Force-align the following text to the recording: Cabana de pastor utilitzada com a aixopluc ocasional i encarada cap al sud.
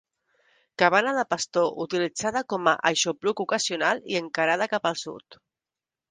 Cabana 0.81 1.11
de 1.17 1.25
pastor 1.33 1.67
utilitzada 1.83 2.41
com 2.53 2.69
a 2.71 2.73
aixopluc 2.91 3.43
ocasional 3.45 4.01
i 4.13 4.17
encarada 4.23 4.69
cap 4.73 4.89
al 4.91 4.97
sud. 5.03 5.39